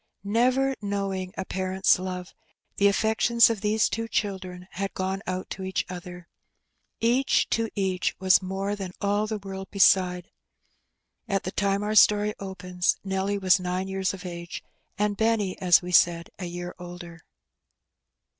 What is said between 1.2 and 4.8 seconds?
a parent's love, the affections of these two children